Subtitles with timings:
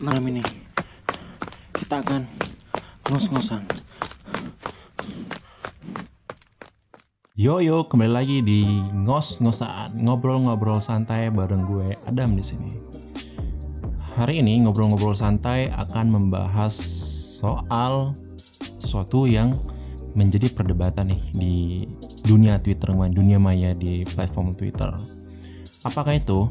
[0.00, 0.40] malam ini
[1.76, 2.24] kita akan
[3.04, 3.60] ngos-ngosan.
[7.36, 8.64] Yo yo, kembali lagi di
[8.96, 12.72] ngos-ngosan, ngobrol-ngobrol santai bareng gue Adam di sini.
[14.16, 16.72] Hari ini ngobrol-ngobrol santai akan membahas
[17.44, 18.16] soal
[18.80, 19.52] sesuatu yang
[20.16, 21.54] menjadi perdebatan nih di
[22.24, 24.96] dunia Twitter, dunia maya di platform Twitter.
[25.84, 26.48] Apakah itu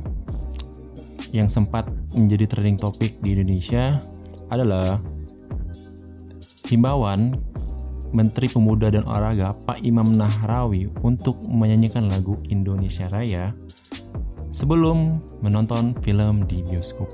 [1.32, 1.86] yang sempat
[2.18, 4.02] menjadi trending topik di Indonesia
[4.50, 4.98] adalah
[6.66, 7.38] himbauan
[8.10, 13.54] Menteri Pemuda dan Olahraga Pak Imam Nahrawi untuk menyanyikan lagu Indonesia Raya
[14.50, 17.10] sebelum menonton film di bioskop.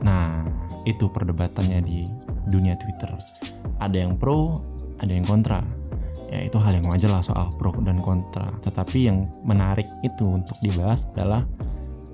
[0.00, 0.48] Nah,
[0.88, 2.08] itu perdebatannya di
[2.48, 3.12] dunia Twitter.
[3.78, 4.56] Ada yang pro,
[5.04, 5.60] ada yang kontra.
[6.32, 8.56] Ya itu hal yang wajar lah soal pro dan kontra.
[8.64, 11.44] Tetapi yang menarik itu untuk dibahas adalah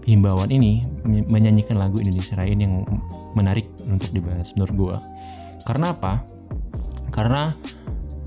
[0.06, 2.86] himbauan ini menyanyikan lagu Indonesia Raya ini yang
[3.34, 4.96] menarik untuk dibahas menurut gue.
[5.64, 6.22] Karena apa?
[7.12, 7.52] Karena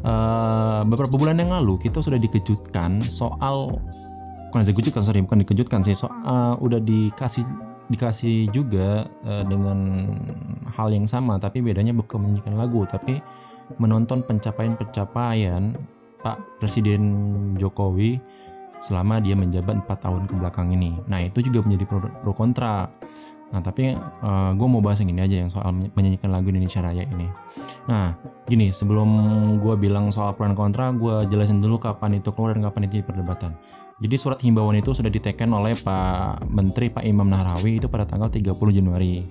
[0.06, 3.82] uh, beberapa bulan yang lalu kita sudah dikejutkan soal
[4.52, 7.48] bukan dikejutkan sorry bukan dikejutkan sih soal uh, udah dikasih
[7.88, 10.12] dikasih juga uh, dengan
[10.72, 13.24] hal yang sama tapi bedanya bukan menyanyikan lagu tapi
[13.80, 15.76] menonton pencapaian-pencapaian
[16.22, 17.02] Pak Presiden
[17.56, 18.20] Jokowi
[18.82, 20.98] selama dia menjabat 4 tahun ke belakang ini.
[21.06, 22.90] Nah itu juga menjadi pro, pro kontra.
[23.52, 26.82] Nah tapi uh, eh, gue mau bahas yang ini aja yang soal menyanyikan lagu Indonesia
[26.82, 27.30] Raya ini.
[27.86, 28.18] Nah
[28.50, 29.10] gini sebelum
[29.62, 33.54] gue bilang soal pro kontra, gue jelasin dulu kapan itu keluar dan kapan itu perdebatan.
[34.02, 38.34] Jadi surat himbauan itu sudah diteken oleh Pak Menteri Pak Imam Nahrawi itu pada tanggal
[38.34, 39.22] 30 Januari.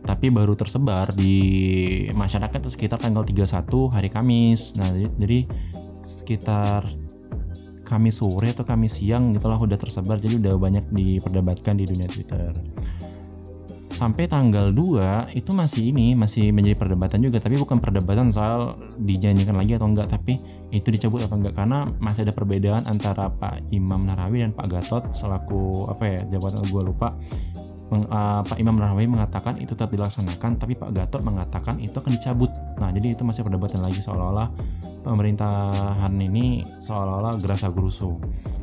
[0.00, 1.36] Tapi baru tersebar di
[2.16, 3.44] masyarakat sekitar tanggal 31
[3.92, 4.72] hari Kamis.
[4.72, 4.88] Nah
[5.20, 5.44] jadi
[6.00, 6.88] sekitar
[7.90, 12.54] Kamis sore atau Kamis siang gitulah udah tersebar jadi udah banyak diperdebatkan di dunia Twitter.
[13.90, 19.52] Sampai tanggal 2 itu masih ini masih menjadi perdebatan juga tapi bukan perdebatan soal dijanjikan
[19.58, 20.40] lagi atau enggak tapi
[20.72, 25.04] itu dicabut atau enggak karena masih ada perbedaan antara Pak Imam Narawi dan Pak Gatot
[25.12, 27.12] selaku apa ya jabatan gue lupa
[27.90, 32.14] Meng, uh, Pak Imam Narawi mengatakan itu tetap dilaksanakan tapi Pak Gatot mengatakan itu akan
[32.14, 32.54] dicabut.
[32.78, 34.46] Nah jadi itu masih perdebatan lagi seolah-olah
[35.02, 38.14] pemerintahan ini seolah-olah gerasa gerusu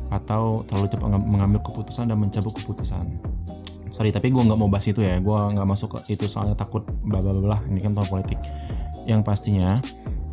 [0.08, 3.04] atau terlalu cepat mengambil keputusan dan mencabut keputusan.
[3.92, 5.20] Sorry tapi gue nggak mau bahas itu ya.
[5.20, 7.56] Gue nggak masuk ke itu soalnya takut bla bla bla.
[7.68, 8.40] Ini kan tahun politik.
[9.04, 9.76] Yang pastinya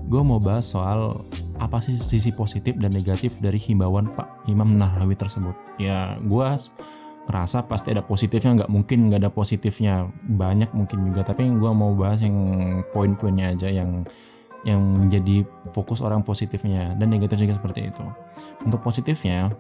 [0.08, 1.20] gue mau bahas soal
[1.60, 5.56] apa sih sisi positif dan negatif dari himbauan Pak Imam Nahrawi tersebut.
[5.80, 6.48] Ya gue
[7.26, 10.10] ngerasa pasti ada positifnya nggak mungkin nggak ada positifnya.
[10.26, 12.38] Banyak mungkin juga tapi gue mau bahas yang
[12.94, 14.06] poin-poinnya aja yang
[14.66, 15.46] yang menjadi
[15.78, 18.06] fokus orang positifnya dan negatif juga seperti itu.
[18.66, 19.54] Untuk positifnya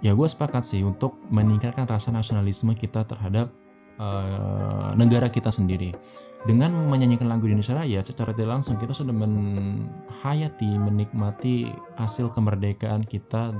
[0.00, 3.52] ya gue sepakat sih untuk meningkatkan rasa nasionalisme kita terhadap
[4.00, 5.92] uh, negara kita sendiri.
[6.40, 11.68] Dengan menyanyikan lagu Indonesia Raya secara tidak langsung kita sudah menghayati menikmati
[12.00, 13.52] hasil kemerdekaan kita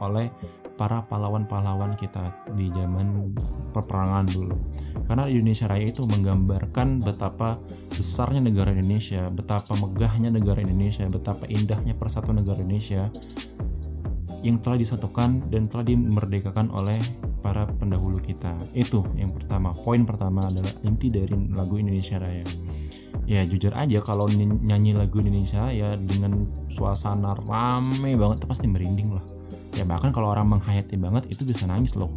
[0.00, 0.32] oleh
[0.76, 3.32] para pahlawan-pahlawan kita di zaman
[3.72, 4.56] peperangan dulu.
[5.08, 7.56] Karena Indonesia Raya itu menggambarkan betapa
[7.92, 13.08] besarnya negara Indonesia, betapa megahnya negara Indonesia, betapa indahnya persatuan negara Indonesia
[14.44, 17.00] yang telah disatukan dan telah dimerdekakan oleh
[17.40, 18.54] para pendahulu kita.
[18.74, 19.72] Itu yang pertama.
[19.74, 22.46] Poin pertama adalah inti dari lagu Indonesia Raya.
[23.26, 29.24] Ya jujur aja kalau nyanyi lagu Indonesia ya dengan suasana rame banget pasti merinding lah.
[29.74, 32.14] Ya bahkan kalau orang menghayati banget itu bisa nangis loh.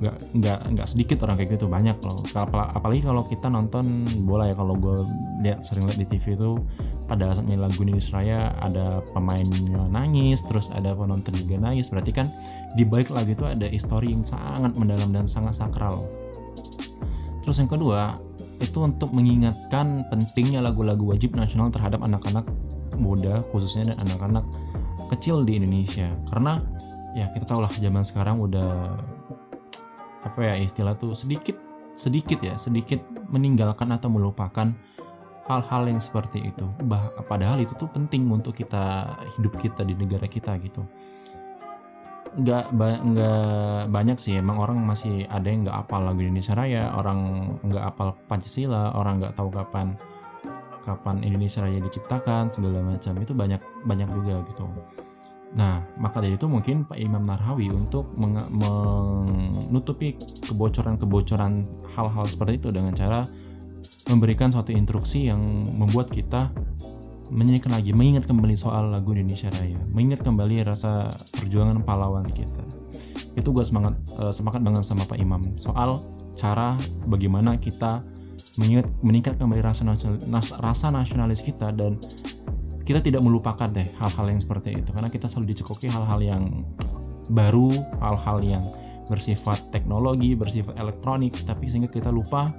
[0.00, 2.24] Nggak nggak nggak sedikit orang kayak gitu banyak loh.
[2.32, 4.96] Apalagi kalau kita nonton bola ya kalau gue
[5.44, 6.56] lihat sering lihat di TV itu
[7.04, 11.92] pada saatnya lagu ini Raya ada pemainnya nangis terus ada penonton juga nangis.
[11.92, 12.32] Berarti kan
[12.72, 16.08] di balik lagu itu ada histori yang sangat mendalam dan sangat sakral.
[17.44, 18.16] Terus yang kedua
[18.62, 22.46] itu untuk mengingatkan pentingnya lagu-lagu wajib nasional terhadap anak-anak
[22.94, 24.46] muda khususnya dan anak-anak
[25.10, 26.08] kecil di Indonesia.
[26.30, 26.62] Karena
[27.12, 28.96] ya kita tahu lah zaman sekarang udah
[30.22, 31.58] apa ya istilah tuh sedikit
[31.92, 34.70] sedikit ya sedikit meninggalkan atau melupakan
[35.50, 36.64] hal-hal yang seperti itu.
[36.86, 40.86] Bah padahal itu tuh penting untuk kita hidup kita di negara kita gitu
[42.32, 44.40] nggak ba nggak banyak sih.
[44.40, 46.92] Emang orang masih ada yang nggak apal lagu Indonesia Raya.
[46.96, 47.18] Orang
[47.64, 48.96] nggak apal Pancasila.
[48.96, 49.96] Orang nggak tahu kapan
[50.82, 53.12] kapan Indonesia Raya diciptakan segala macam.
[53.20, 54.66] Itu banyak banyak juga gitu.
[55.52, 60.16] Nah, maka dari itu mungkin Pak Imam Narhawi untuk menutupi
[60.48, 61.60] kebocoran-kebocoran
[61.92, 63.28] hal-hal seperti itu dengan cara
[64.08, 65.44] memberikan suatu instruksi yang
[65.76, 66.48] membuat kita
[67.32, 72.60] menyanyikan lagi, mengingat kembali soal lagu Indonesia Raya, mengingat kembali rasa perjuangan pahlawan kita.
[73.32, 75.40] Itu gue semangat uh, semangat banget sama Pak Imam.
[75.56, 76.04] Soal
[76.36, 76.76] cara
[77.08, 78.04] bagaimana kita
[78.60, 81.96] mengingat meningkat kembali rasa nasional, nas- rasa nasionalis kita dan
[82.84, 84.92] kita tidak melupakan deh hal-hal yang seperti itu.
[84.92, 86.68] Karena kita selalu dicekoki hal-hal yang
[87.32, 87.72] baru
[88.04, 88.64] hal-hal yang
[89.08, 92.52] bersifat teknologi bersifat elektronik tapi sehingga kita lupa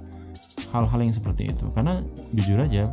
[0.74, 1.70] hal-hal yang seperti itu.
[1.70, 1.94] Karena
[2.34, 2.90] jujur aja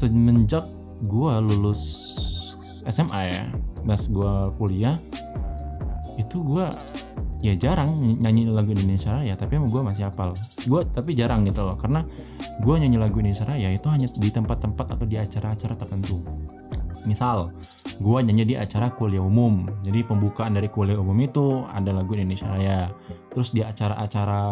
[0.00, 0.64] semenjak
[1.04, 1.80] gua lulus
[2.88, 3.44] SMA ya
[3.84, 4.96] pas gua kuliah
[6.16, 6.72] itu gua
[7.40, 10.36] ya jarang nyanyi lagu Indonesia Raya tapi emang gue masih hafal.
[10.68, 12.04] Gue tapi jarang gitu loh karena
[12.60, 16.20] gue nyanyi lagu Indonesia Raya itu hanya di tempat-tempat atau di acara-acara tertentu.
[17.08, 17.56] Misal
[17.96, 22.44] gue nyanyi di acara kuliah umum jadi pembukaan dari kuliah umum itu ada lagu Indonesia
[22.44, 22.92] Raya.
[23.32, 24.42] Terus di acara-acara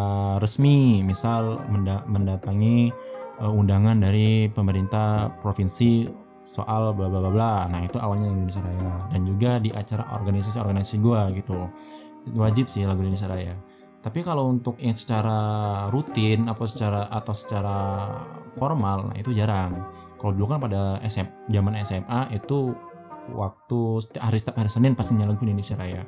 [0.40, 2.88] resmi misal menda- mendatangi
[3.40, 6.06] uh, undangan dari pemerintah provinsi
[6.48, 10.96] soal bla bla bla bla nah itu awalnya Indonesia Raya dan juga di acara organisasi-organisasi
[10.96, 11.68] gue gitu
[12.34, 13.54] wajib sih lagu Indonesia Raya.
[13.98, 15.38] Tapi kalau untuk yang secara
[15.90, 17.76] rutin apa secara atau secara
[18.56, 19.74] formal, nah itu jarang.
[20.18, 22.74] Kalau dulu kan pada SM, zaman SMA itu
[23.34, 23.80] waktu
[24.18, 26.02] hari setiap hari Senin pasti lagu Indonesia Raya.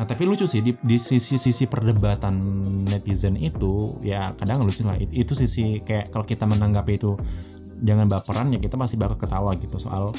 [0.00, 2.40] Nah tapi lucu sih di, di sisi-sisi perdebatan
[2.88, 4.96] netizen itu ya kadang lucu lah.
[4.96, 7.20] Itu, itu sisi kayak kalau kita menanggapi itu
[7.84, 10.16] jangan baperan ya kita masih bakal ketawa gitu soal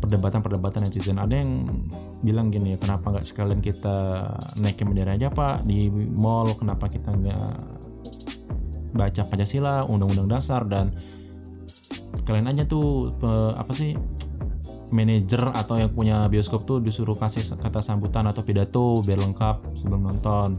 [0.00, 1.68] perdebatan-perdebatan netizen ada yang
[2.24, 4.20] bilang gini ya kenapa nggak sekalian kita
[4.56, 7.52] naikin bendera aja pak di mall kenapa kita nggak
[8.96, 10.92] baca pancasila undang-undang dasar dan
[12.16, 13.12] sekalian aja tuh
[13.56, 13.96] apa sih
[14.92, 20.10] manajer atau yang punya bioskop tuh disuruh kasih kata sambutan atau pidato biar lengkap sebelum
[20.10, 20.58] nonton.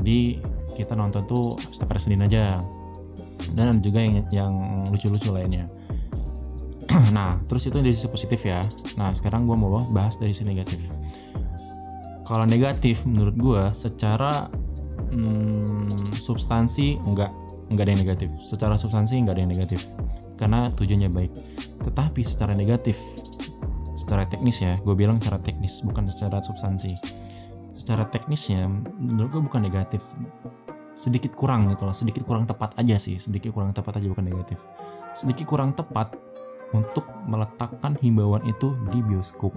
[0.00, 0.40] Jadi
[0.78, 2.64] kita nonton tuh setiap hari Senin aja.
[3.52, 4.52] Dan ada juga yang yang
[4.88, 5.66] lucu-lucu lainnya.
[7.14, 8.66] Nah terus itu dari sisi positif ya.
[8.98, 10.78] Nah sekarang gue mau bahas dari sisi negatif.
[12.26, 14.46] Kalau negatif menurut gue secara
[15.10, 17.30] hmm, substansi enggak
[17.70, 18.28] enggak ada yang negatif.
[18.46, 19.80] Secara substansi enggak ada yang negatif.
[20.38, 21.32] Karena tujuannya baik.
[21.86, 22.98] Tetapi secara negatif
[24.00, 26.96] secara teknis ya gue bilang secara teknis bukan secara substansi
[27.76, 28.64] secara teknisnya
[28.96, 30.00] menurut gue bukan negatif
[30.96, 34.56] sedikit kurang gitu loh sedikit kurang tepat aja sih sedikit kurang tepat aja bukan negatif
[35.12, 36.16] sedikit kurang tepat
[36.72, 39.54] untuk meletakkan himbauan itu di bioskop.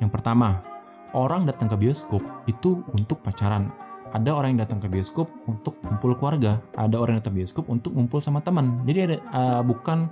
[0.00, 0.64] Yang pertama,
[1.12, 3.68] orang datang ke bioskop itu untuk pacaran.
[4.10, 6.58] Ada orang yang datang ke bioskop untuk kumpul keluarga.
[6.74, 8.82] Ada orang yang datang ke bioskop untuk ngumpul sama teman.
[8.82, 10.10] Jadi ada uh, bukan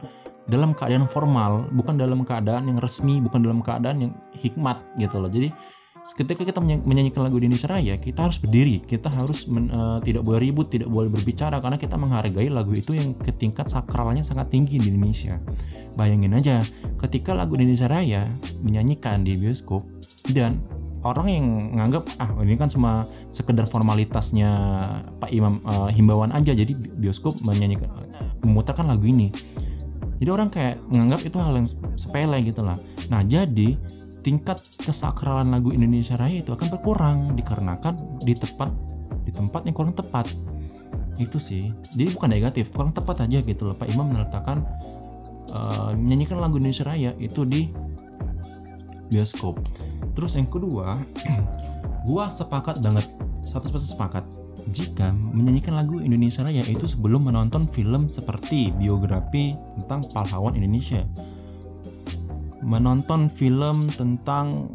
[0.49, 5.29] dalam keadaan formal, bukan dalam keadaan yang resmi, bukan dalam keadaan yang hikmat gitu loh.
[5.29, 5.53] Jadi
[6.17, 10.41] ketika kita menyanyikan lagu Indonesia Raya, kita harus berdiri, kita harus men, uh, tidak boleh
[10.49, 14.81] ribut, tidak boleh berbicara karena kita menghargai lagu itu yang ke tingkat sakralnya sangat tinggi
[14.81, 15.37] di Indonesia.
[16.01, 16.65] Bayangin aja,
[17.05, 18.25] ketika lagu Indonesia Raya
[18.65, 19.85] menyanyikan di bioskop
[20.33, 20.65] dan
[21.05, 21.47] orang yang
[21.79, 24.51] nganggap ah ini kan cuma sekedar formalitasnya
[25.23, 27.93] Pak Imam uh, himbauan aja jadi bioskop menyanyikan
[28.43, 29.29] memutarkan lagu ini.
[30.19, 32.75] Jadi orang kayak menganggap itu hal yang sepele gitu lah.
[33.11, 33.79] Nah jadi
[34.27, 38.71] tingkat kesakralan lagu Indonesia Raya itu akan berkurang dikarenakan di tempat
[39.23, 40.27] di tempat yang kurang tepat.
[41.19, 41.71] Itu sih.
[41.95, 43.77] Jadi bukan negatif kurang tepat aja gitu loh.
[43.79, 44.67] Pak Imam meletakkan
[45.55, 47.71] uh, menyanyikan lagu Indonesia Raya itu di
[49.09, 49.63] bioskop.
[50.19, 50.99] Terus yang kedua
[52.11, 53.07] gua sepakat banget.
[53.49, 54.29] 100% sepakat
[54.71, 61.05] jika menyanyikan lagu Indonesia Raya itu sebelum menonton film seperti biografi tentang pahlawan Indonesia
[62.63, 64.69] menonton film tentang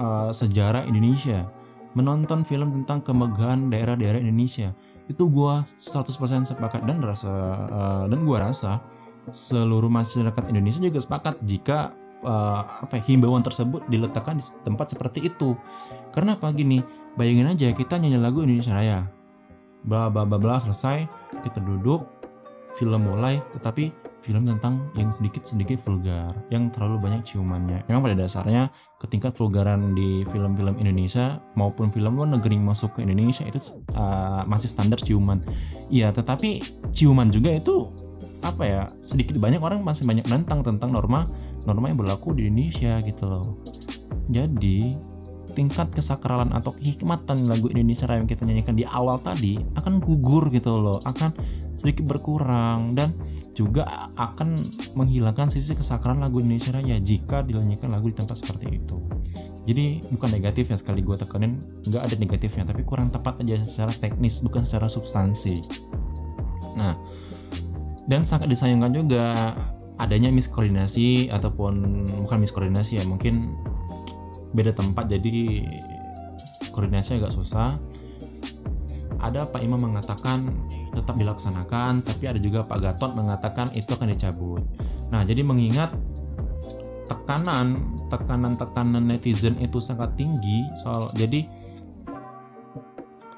[0.00, 1.44] uh, sejarah Indonesia,
[1.92, 4.72] menonton film tentang kemegahan daerah-daerah Indonesia.
[5.08, 7.32] Itu gua 100% sepakat dan rasa
[7.68, 8.80] uh, dan gua rasa
[9.28, 11.92] seluruh masyarakat Indonesia juga sepakat jika
[12.24, 15.52] uh, apa ya, himbauan tersebut diletakkan di tempat seperti itu.
[16.12, 16.80] Karena apa gini?
[17.18, 19.17] Bayangin aja kita nyanyi lagu Indonesia Raya.
[19.86, 21.06] Bla bla bla bla selesai,
[21.44, 22.06] kita duduk,
[22.78, 23.90] film mulai, tetapi
[24.22, 27.86] film tentang yang sedikit-sedikit vulgar, yang terlalu banyak ciumannya.
[27.88, 28.68] Memang pada dasarnya
[29.00, 34.68] ketingkat vulgaran di film-film Indonesia maupun film luar negeri masuk ke Indonesia itu uh, masih
[34.68, 35.40] standar ciuman.
[35.88, 36.60] Iya, tetapi
[36.92, 37.88] ciuman juga itu
[38.38, 41.26] apa ya sedikit banyak orang masih banyak nentang tentang norma
[41.66, 43.46] norma yang berlaku di Indonesia gitu loh.
[44.28, 44.94] Jadi
[45.58, 50.46] tingkat kesakralan atau kehikmatan lagu Indonesia Raya yang kita nyanyikan di awal tadi akan gugur
[50.54, 51.34] gitu loh, akan
[51.74, 53.10] sedikit berkurang dan
[53.58, 54.54] juga akan
[54.94, 59.02] menghilangkan sisi kesakralan lagu Indonesia Raya jika dinyanyikan lagu di tempat seperti itu.
[59.66, 61.58] Jadi bukan negatif ya sekali gue tekanin,
[61.90, 65.60] nggak ada negatifnya, tapi kurang tepat aja secara teknis bukan secara substansi.
[66.78, 66.94] Nah,
[68.06, 69.58] dan sangat disayangkan juga
[69.98, 73.58] adanya miskoordinasi ataupun bukan miskoordinasi ya mungkin
[74.52, 75.66] beda tempat jadi
[76.72, 77.76] koordinasi agak susah
[79.18, 80.46] ada Pak Imam mengatakan
[80.94, 84.62] tetap dilaksanakan, tapi ada juga Pak Gatot mengatakan itu akan dicabut.
[85.10, 85.90] Nah, jadi mengingat
[87.08, 91.48] tekanan tekanan-tekanan netizen itu sangat tinggi soal jadi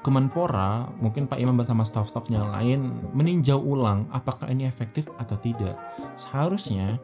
[0.01, 5.77] Kemenpora mungkin Pak Imam bersama staf-stafnya lain meninjau ulang apakah ini efektif atau tidak.
[6.17, 6.97] Seharusnya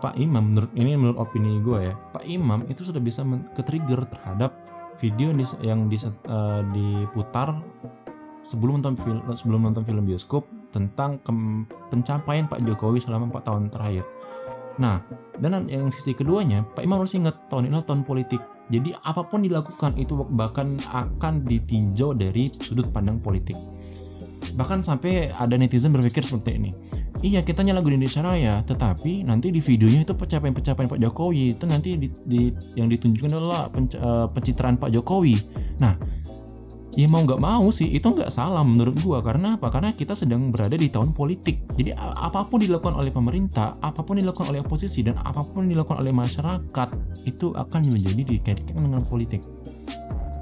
[0.00, 3.20] Pak Imam menurut ini menurut opini gue ya, Pak Imam itu sudah bisa
[3.52, 4.56] ke-trigger terhadap
[5.00, 5.96] video yang di,
[6.28, 7.60] uh, diputar
[8.44, 11.20] sebelum nonton film sebelum nonton film bioskop tentang
[11.92, 14.04] pencapaian Pak Jokowi selama 4 tahun terakhir.
[14.80, 15.04] Nah,
[15.36, 18.40] dan yang sisi keduanya, Pak Imam harus ingat tahun ini tahun politik
[18.70, 23.58] jadi apa pun dilakukan itu bahkan akan ditinjau dari sudut pandang politik.
[24.54, 26.70] Bahkan sampai ada netizen berpikir seperti ini.
[27.20, 31.52] Iya kita lagu Indonesia Raya, tetapi nanti di videonya itu pencapaian-pencapaian Pak Jokowi.
[31.52, 32.48] Itu nanti di, di,
[32.80, 35.36] yang ditunjukkan adalah penc, uh, pencitraan Pak Jokowi.
[35.84, 36.00] Nah
[36.96, 39.20] ya mau nggak mau sih itu nggak salah menurut gua.
[39.20, 39.68] Karena apa?
[39.68, 41.60] Karena kita sedang berada di tahun politik.
[41.76, 46.00] Jadi apa pun dilakukan oleh pemerintah apa pun dilakukan oleh oposisi dan apa pun dilakukan
[46.00, 46.88] oleh masyarakat
[47.28, 49.44] itu akan menjadi dikaitkan dengan politik.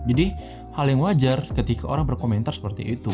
[0.06, 0.30] Jadi
[0.78, 3.10] hal yang wajar ketika orang berkomentar seperti itu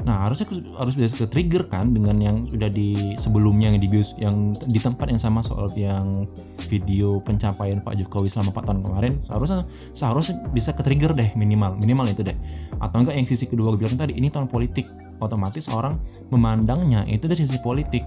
[0.00, 0.48] Nah harusnya
[0.80, 5.12] harus bisa ke trigger kan dengan yang sudah di sebelumnya yang di yang di tempat
[5.12, 6.24] yang sama soal yang
[6.72, 11.76] video pencapaian Pak Jokowi selama 4 tahun kemarin seharusnya seharusnya bisa ke trigger deh minimal
[11.76, 12.36] minimal itu deh.
[12.80, 14.88] Atau enggak yang sisi kedua bilang tadi ini tahun politik.
[15.20, 16.00] Otomatis orang
[16.32, 18.00] memandangnya itu dari sisi politik.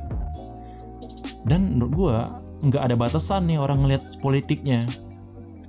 [1.46, 2.18] Dan menurut gue
[2.74, 4.90] nggak ada batasan nih orang ngelihat politiknya.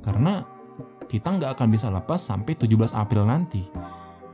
[0.00, 0.40] Karena
[1.04, 3.60] kita nggak akan bisa lepas sampai 17 April nanti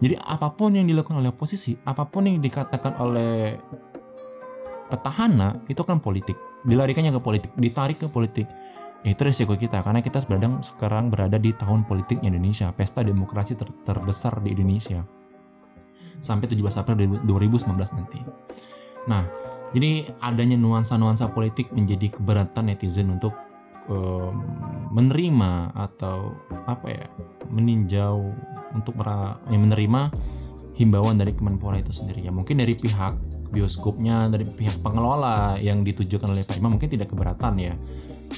[0.00, 3.60] jadi apa pun yang dilakukan oleh oposisi, apa pun yang dikatakan oleh
[4.88, 6.40] petahana itu kan politik.
[6.64, 8.48] Dilarikannya ke politik, ditarik ke politik.
[9.04, 13.68] Itu resiko kita karena kita sedang sekarang berada di tahun politiknya Indonesia, pesta demokrasi ter
[13.84, 15.04] terbesar di Indonesia.
[16.20, 18.20] Sampai 17 April 2019 nanti.
[19.08, 19.24] Nah,
[19.72, 23.32] jadi adanya nuansa-nuansa politik menjadi keberatan netizen untuk
[24.90, 27.06] menerima atau apa ya
[27.50, 28.30] meninjau
[28.74, 30.10] untuk ya, menerima
[30.78, 32.24] himbauan dari Kemenpora itu sendiri.
[32.24, 33.18] Ya mungkin dari pihak
[33.52, 37.74] bioskopnya dari pihak pengelola yang ditujukan oleh Pak Imam mungkin tidak keberatan ya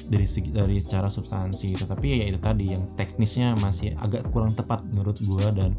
[0.09, 1.79] dari segi dari secara substansi.
[1.79, 5.79] Tetapi ya itu tadi yang teknisnya masih agak kurang tepat menurut gua dan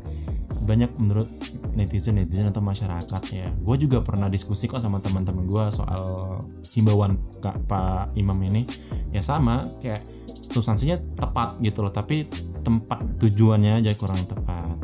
[0.63, 1.29] banyak menurut
[1.75, 3.47] netizen netizen atau masyarakat ya.
[3.61, 6.39] Gue juga pernah diskusi kok sama teman-teman gue soal
[6.73, 8.63] himbauan kak Pak Imam ini.
[9.11, 10.07] Ya sama kayak
[10.49, 12.25] substansinya tepat gitu loh tapi
[12.63, 14.79] tempat tujuannya aja kurang tepat.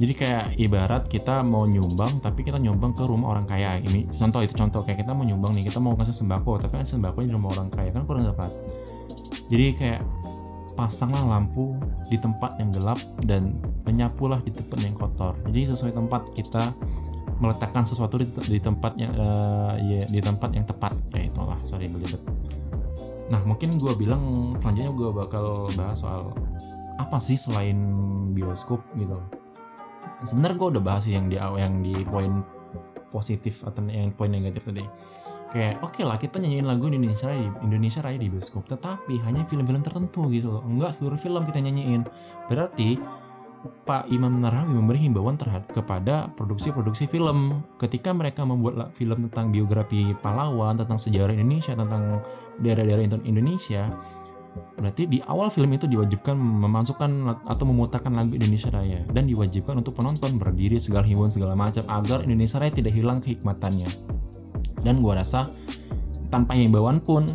[0.00, 3.76] Jadi kayak ibarat kita mau nyumbang tapi kita nyumbang ke rumah orang kaya.
[3.78, 4.80] Ini contoh itu contoh.
[4.82, 7.68] Kayak kita mau nyumbang nih kita mau kasih sembako tapi kan sembako di rumah orang
[7.68, 8.50] kaya kan kurang tepat.
[9.52, 10.00] Jadi kayak
[10.80, 11.76] pasanglah lampu
[12.08, 12.96] di tempat yang gelap
[13.28, 13.52] dan
[13.84, 15.36] menyapulah di tempat yang kotor.
[15.52, 16.72] Jadi sesuai tempat kita
[17.36, 20.96] meletakkan sesuatu di, di tempat yang uh, ya, di tempat yang tepat.
[21.12, 22.24] Ya itulah, sorry belibet.
[23.28, 26.32] Nah mungkin gue bilang selanjutnya gue bakal bahas soal
[26.96, 27.76] apa sih selain
[28.32, 29.20] bioskop gitu.
[30.24, 32.40] Sebenarnya gue udah bahas yang di yang di poin
[33.12, 34.86] positif atau yang poin negatif tadi
[35.50, 39.42] kayak oke okay lah kita nyanyiin lagu Indonesia Raya Indonesia Raya di bioskop tetapi hanya
[39.50, 40.62] film-film tertentu gitu loh.
[40.64, 42.06] Enggak seluruh film kita nyanyiin.
[42.46, 42.98] Berarti
[43.60, 47.60] Pak Imam Narawi memberi himbauan terhadap kepada produksi-produksi film.
[47.76, 52.24] Ketika mereka membuat film tentang biografi pahlawan tentang sejarah Indonesia tentang
[52.62, 53.92] daerah-daerah Indonesia
[54.74, 57.10] berarti di awal film itu diwajibkan memasukkan
[57.46, 62.26] atau memutarkan lagu Indonesia Raya dan diwajibkan untuk penonton berdiri segala himbauan segala macam agar
[62.26, 63.86] Indonesia Raya tidak hilang kehikmatannya
[64.86, 65.48] dan gue rasa
[66.30, 67.26] tanpa himbauan pun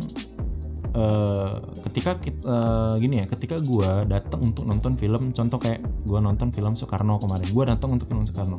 [0.96, 1.52] uh,
[1.88, 6.18] ketika kita, uh, eh, gini ya ketika gue datang untuk nonton film contoh kayak gue
[6.18, 8.58] nonton film Soekarno kemarin gue datang untuk film Soekarno.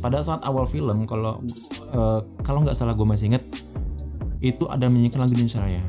[0.00, 1.44] Pada saat awal film kalau
[1.92, 3.44] uh, kalau nggak salah gue masih inget
[4.40, 5.82] itu ada menyanyikan lagu Indonesia Raya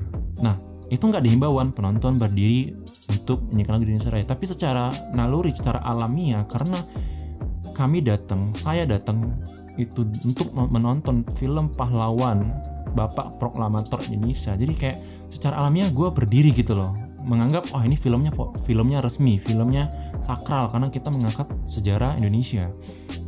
[0.43, 0.55] nah
[0.91, 2.75] itu nggak dihimbauan penonton berdiri
[3.07, 6.83] untuk menyanyikan lagu Indonesia Raya tapi secara naluri secara alamiah karena
[7.71, 9.39] kami datang saya datang
[9.79, 12.51] itu untuk menonton film pahlawan
[12.91, 14.55] Bapak Proklamator Indonesia.
[14.55, 14.97] Jadi kayak
[15.31, 16.91] secara alamiah gue berdiri gitu loh,
[17.23, 18.33] menganggap oh ini filmnya
[18.67, 19.87] filmnya resmi, filmnya
[20.25, 22.67] sakral karena kita mengangkat sejarah Indonesia.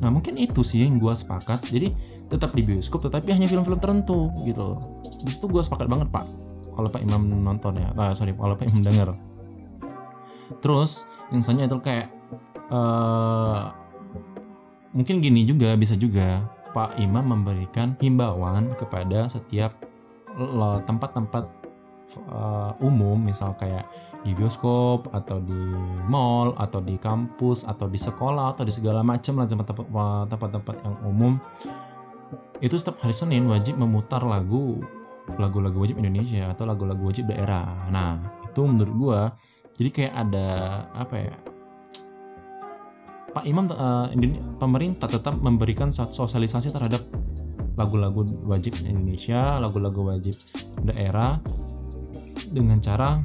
[0.04, 1.64] Nah mungkin itu sih yang gue sepakat.
[1.72, 1.96] Jadi
[2.28, 4.76] tetap di bioskop, tetapi hanya film-film tertentu gitu.
[5.24, 6.28] Di situ gue sepakat banget pak.
[6.74, 9.14] Kalau Pak Imam nonton ya, ah, sorry kalau Pak Imam denger.
[10.60, 12.10] Terus misalnya itu kayak
[12.74, 13.70] uh,
[14.94, 19.78] mungkin gini juga bisa juga Pak Imam memberikan himbauan kepada setiap
[20.90, 21.46] tempat-tempat
[22.30, 23.86] uh, umum misal kayak
[24.26, 25.62] di bioskop atau di
[26.10, 29.48] mall atau di kampus atau di sekolah atau di segala macam lah
[30.26, 31.38] tempat-tempat yang umum
[32.64, 34.82] itu setiap hari Senin wajib memutar lagu
[35.36, 37.88] lagu-lagu wajib Indonesia atau lagu-lagu wajib daerah.
[37.88, 39.20] Nah, itu menurut gua
[39.76, 40.48] jadi kayak ada
[40.96, 41.36] apa ya?
[43.34, 44.08] Pak Imam uh,
[44.62, 47.02] pemerintah tetap memberikan sosialisasi terhadap
[47.74, 50.38] lagu-lagu wajib Indonesia, lagu-lagu wajib
[50.86, 51.42] daerah
[52.54, 53.18] dengan cara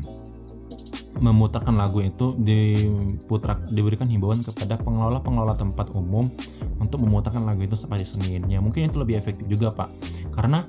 [1.18, 6.30] memutarkan lagu itu diputar diberikan himbauan kepada pengelola-pengelola tempat umum
[6.78, 8.46] untuk memutarkan lagu itu setiap hari Senin.
[8.46, 9.90] Ya mungkin itu lebih efektif juga Pak.
[10.32, 10.62] Karena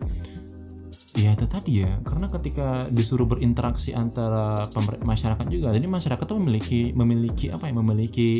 [1.19, 4.71] ya itu tadi ya karena ketika disuruh berinteraksi antara
[5.03, 8.39] masyarakat juga jadi masyarakat tuh memiliki memiliki apa ya memiliki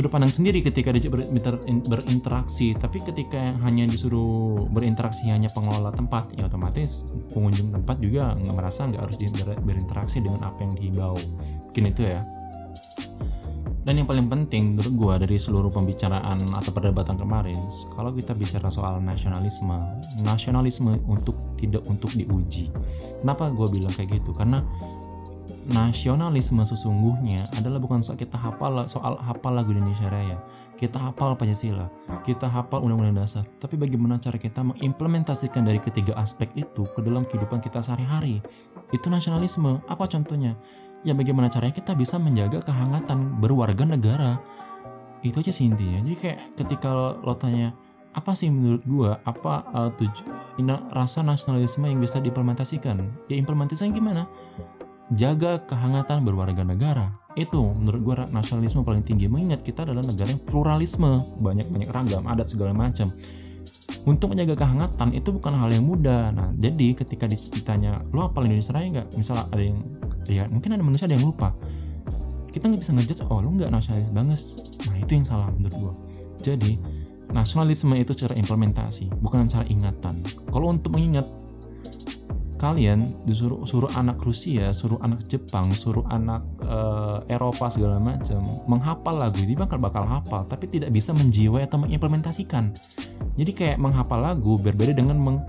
[0.00, 1.12] sudut pandang sendiri ketika dia
[1.84, 2.72] berinteraksi.
[2.72, 7.04] Tapi ketika hanya disuruh berinteraksi hanya pengelola tempat ya otomatis
[7.36, 9.20] pengunjung tempat juga nggak merasa nggak harus
[9.60, 11.20] berinteraksi dengan apa yang dihimbau.
[11.68, 12.24] Mungkin itu ya.
[13.84, 17.56] Dan yang paling penting menurut gue dari seluruh pembicaraan atau perdebatan kemarin
[17.92, 19.76] kalau kita bicara soal nasionalisme
[20.24, 22.72] nasionalisme untuk tidak untuk diuji.
[23.20, 24.32] Kenapa gue bilang kayak gitu?
[24.32, 24.64] Karena
[25.68, 30.40] nasionalisme sesungguhnya adalah bukan soal kita hafal soal hafal lagu Indonesia Raya,
[30.80, 31.92] kita hafal Pancasila,
[32.24, 37.28] kita hafal Undang-Undang Dasar, tapi bagaimana cara kita mengimplementasikan dari ketiga aspek itu ke dalam
[37.28, 38.40] kehidupan kita sehari-hari.
[38.90, 39.84] Itu nasionalisme.
[39.86, 40.56] Apa contohnya?
[41.04, 44.40] Ya bagaimana caranya kita bisa menjaga kehangatan berwarga negara.
[45.20, 46.00] Itu aja sih intinya.
[46.00, 46.88] Jadi kayak ketika
[47.20, 47.76] lo tanya
[48.10, 50.26] apa sih menurut gua apa uh, tuju,
[50.90, 52.96] rasa nasionalisme yang bisa diimplementasikan?
[53.30, 54.22] Ya implementasinya gimana?
[55.14, 57.14] Jaga kehangatan berwarga negara.
[57.38, 59.30] Itu menurut gue nasionalisme paling tinggi.
[59.30, 63.14] Mengingat kita adalah negara yang pluralisme, banyak-banyak ragam, adat segala macam.
[64.06, 66.30] Untuk menjaga kehangatan itu bukan hal yang mudah.
[66.34, 69.08] Nah, jadi ketika ditanya, lo apa Indonesia Raya nggak?
[69.18, 69.78] Misalnya ada yang,
[70.26, 71.54] ya mungkin ada manusia ada yang lupa.
[72.50, 74.40] Kita nggak bisa ngejudge, oh lo nggak nasionalis banget.
[74.90, 75.92] Nah, itu yang salah menurut gue.
[76.40, 76.72] Jadi,
[77.30, 80.22] nasionalisme itu cara implementasi, bukan cara ingatan.
[80.50, 81.28] Kalau untuk mengingat,
[82.60, 89.16] kalian disuruh suruh anak Rusia, suruh anak Jepang, suruh anak uh, Eropa segala macam menghafal
[89.16, 92.76] lagu, dia bakal bakal hafal, tapi tidak bisa menjiwai atau mengimplementasikan.
[93.40, 95.40] Jadi kayak menghafal lagu berbeda dengan meng,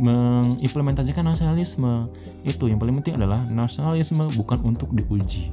[0.00, 2.08] mengimplementasikan nasionalisme.
[2.48, 5.52] Itu yang paling penting adalah nasionalisme bukan untuk diuji.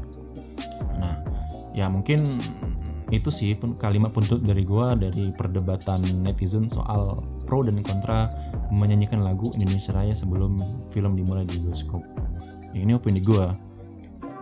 [0.95, 1.19] Nah,
[1.75, 2.39] ya mungkin
[3.11, 8.31] itu sih kalimat penutup dari gua dari perdebatan netizen soal pro dan kontra
[8.71, 10.57] menyanyikan lagu Indonesia Raya sebelum
[10.95, 12.01] film dimulai di bioskop.
[12.71, 13.51] Ini opini gua.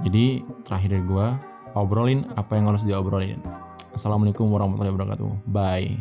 [0.06, 1.36] Jadi terakhir dari gua
[1.74, 3.42] obrolin apa yang harus diobrolin.
[3.94, 5.30] Assalamualaikum warahmatullahi wabarakatuh.
[5.50, 5.98] Bye.